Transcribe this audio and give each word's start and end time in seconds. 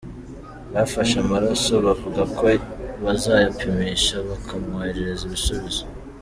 Bafashe 0.73 1.15
amaraso, 1.23 1.73
bavuga 1.85 2.21
ko 2.37 2.45
bazayapimisha, 3.03 4.15
bakamwoherereza 4.29 5.23
ibisubizo. 5.29 5.83